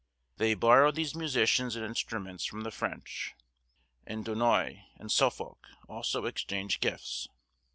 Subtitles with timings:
[0.37, 3.35] They borrowed these musicians and instruments from the French,
[4.03, 7.27] and Dunois and Suffolk also exchanged gifts."